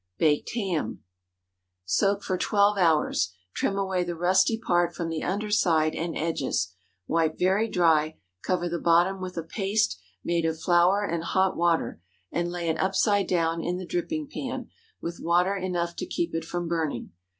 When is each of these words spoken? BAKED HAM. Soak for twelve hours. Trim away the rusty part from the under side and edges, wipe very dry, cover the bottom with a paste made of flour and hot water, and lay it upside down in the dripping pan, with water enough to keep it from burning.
BAKED 0.17 0.55
HAM. 0.55 1.03
Soak 1.85 2.23
for 2.23 2.35
twelve 2.35 2.75
hours. 2.75 3.35
Trim 3.53 3.77
away 3.77 4.03
the 4.03 4.15
rusty 4.15 4.57
part 4.59 4.95
from 4.95 5.09
the 5.09 5.21
under 5.21 5.51
side 5.51 5.93
and 5.93 6.17
edges, 6.17 6.73
wipe 7.05 7.37
very 7.37 7.67
dry, 7.67 8.17
cover 8.41 8.67
the 8.67 8.79
bottom 8.79 9.21
with 9.21 9.37
a 9.37 9.43
paste 9.43 10.01
made 10.23 10.43
of 10.45 10.59
flour 10.59 11.03
and 11.05 11.23
hot 11.23 11.55
water, 11.55 12.01
and 12.31 12.49
lay 12.49 12.67
it 12.67 12.79
upside 12.79 13.27
down 13.27 13.63
in 13.63 13.77
the 13.77 13.85
dripping 13.85 14.27
pan, 14.27 14.71
with 15.01 15.19
water 15.19 15.55
enough 15.55 15.95
to 15.97 16.07
keep 16.07 16.33
it 16.33 16.45
from 16.45 16.67
burning. 16.67 17.11